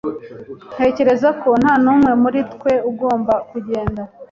Ntekereza 0.73 1.29
ko 1.41 1.49
nta 1.61 1.73
n'umwe 1.83 2.11
muri 2.23 2.39
twe 2.53 2.73
ugomba 2.89 3.33
kugenda. 3.49 4.01